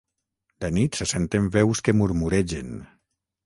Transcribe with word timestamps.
De 0.65 0.71
nit 0.77 0.97
se 1.01 1.07
senten 1.11 1.51
veus 1.59 1.85
que 1.89 1.97
murmuregen. 2.01 2.77